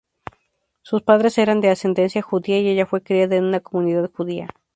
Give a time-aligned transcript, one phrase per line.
[0.81, 4.47] Sus padres eran de ascendencia judía, y ella fue criada en una comunidad judía.